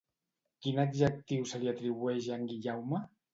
Quin 0.63 0.79
adjectiu 0.83 1.43
se 1.51 1.61
li 1.65 1.69
atribueix 1.73 2.31
a 2.33 2.39
en 2.41 2.49
Guillaume? 2.55 3.05